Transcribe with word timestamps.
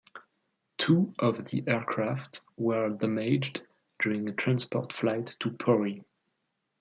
Two 0.79 1.13
of 1.19 1.45
the 1.45 1.63
aircraft 1.67 2.41
were 2.57 2.89
damaged 2.89 3.61
during 3.99 4.27
a 4.27 4.33
transport 4.33 4.91
flight 4.93 5.27
to 5.41 5.51
Pori. 5.51 6.03